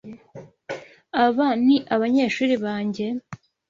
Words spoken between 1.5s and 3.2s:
ni abanyeshuri banjye.